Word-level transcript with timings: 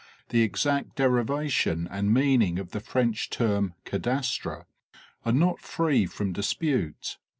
The 0.29 0.41
exact 0.41 0.95
derivation 0.95 1.87
and 1.91 2.11
meaning 2.11 2.57
of 2.57 2.71
the 2.71 2.79
French 2.79 3.29
term 3.29 3.75
"cadastre" 3.85 4.65
are 5.27 5.31
not 5.31 5.59
free 5.59 6.07
from 6.07 6.33
dispute. 6.33 7.19